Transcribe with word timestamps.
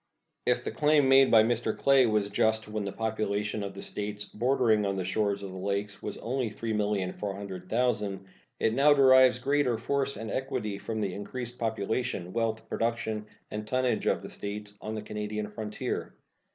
If 0.47 0.63
the 0.63 0.71
claim 0.71 1.07
made 1.07 1.29
by 1.29 1.43
Mr. 1.43 1.77
Clay 1.77 2.07
was 2.07 2.29
just 2.31 2.67
when 2.67 2.85
the 2.85 2.91
population 2.91 3.61
of 3.61 3.83
States 3.83 4.25
bordering 4.25 4.83
on 4.83 4.95
the 4.95 5.03
shores 5.03 5.43
of 5.43 5.51
the 5.51 5.59
Lakes 5.59 6.01
was 6.01 6.17
only 6.17 6.49
3,400,000, 6.49 8.21
it 8.59 8.73
now 8.73 8.95
derives 8.95 9.37
greater 9.37 9.77
force 9.77 10.17
and 10.17 10.31
equity 10.31 10.79
from 10.79 11.01
the 11.01 11.13
increased 11.13 11.59
population, 11.59 12.33
wealth, 12.33 12.67
production, 12.67 13.27
and 13.51 13.67
tonnage 13.67 14.07
of 14.07 14.23
the 14.23 14.29
States 14.29 14.75
on 14.81 14.95
the 14.95 15.03
Canadian 15.03 15.47
frontier. 15.49 16.15